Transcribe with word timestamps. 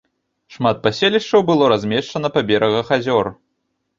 Шмат 0.53 0.79
паселішчаў 0.85 1.43
было 1.49 1.67
размешчана 1.73 2.33
па 2.37 2.43
берагах 2.53 2.87
азёр. 2.97 3.33